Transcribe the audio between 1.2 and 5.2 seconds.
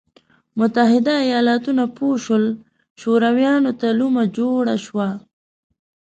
ایالتونه پوه شول شورویانو ته لومه جوړه شوه.